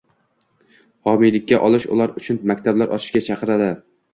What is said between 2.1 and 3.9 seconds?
uchun maktablar ochishga chaqiradi.